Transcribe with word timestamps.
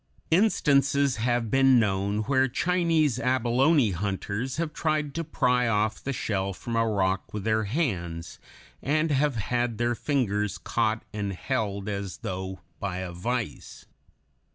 Instances 0.31 1.17
have 1.17 1.51
been 1.51 1.79
known 1.79 2.21
where 2.23 2.47
Chinese 2.47 3.19
abalone 3.19 3.91
hunters 3.91 4.57
have 4.57 4.73
tried 4.73 5.13
to 5.13 5.23
pry 5.23 5.67
off 5.67 6.03
the 6.03 6.11
shell 6.11 6.53
from 6.53 6.75
a 6.75 6.87
rock 6.87 7.31
with 7.35 7.43
their 7.43 7.65
hands, 7.65 8.39
and 8.81 9.11
have 9.11 9.35
had 9.35 9.77
their 9.77 9.93
fingers 9.93 10.57
caught 10.57 11.05
and 11.13 11.33
held 11.33 11.87
as 11.87 12.17
though 12.23 12.61
by 12.79 12.97
a 12.97 13.11
vice. 13.11 13.85